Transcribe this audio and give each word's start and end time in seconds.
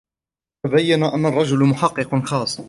تبين 0.65 1.03
أنا 1.03 1.27
الرجل 1.27 1.63
محقق 1.65 2.25
خاص. 2.25 2.59